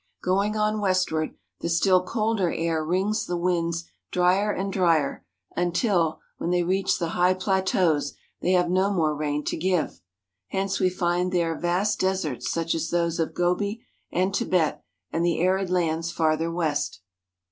[0.23, 5.23] Going on westward, the still colder air wrings the winds dryer and dryer
[5.55, 10.01] until, when they reach the high plateaus, they have no more rain to give.
[10.47, 15.39] Hence we find there vast deserts such as those of Gobi and Tibet and the
[15.39, 17.01] arid lands farther west.